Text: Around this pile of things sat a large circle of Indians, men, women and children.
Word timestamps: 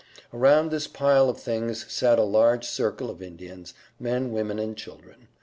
Around 0.33 0.71
this 0.71 0.87
pile 0.87 1.29
of 1.29 1.37
things 1.39 1.85
sat 1.93 2.17
a 2.17 2.23
large 2.23 2.65
circle 2.65 3.11
of 3.11 3.21
Indians, 3.21 3.75
men, 3.99 4.31
women 4.31 4.57
and 4.57 4.75
children. 4.75 5.27